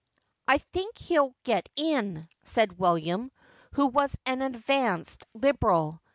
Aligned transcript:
'I 0.47 0.57
think 0.57 0.97
he'll 0.97 1.35
get 1.43 1.69
in,' 1.75 2.27
said 2.43 2.79
William, 2.79 3.31
who 3.73 3.85
was 3.85 4.17
an 4.25 4.41
advanced 4.41 5.27
Liberal. 5.35 6.01